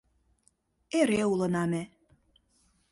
Эре 0.99 1.21
улына 1.31 1.63
ме 1.71 1.83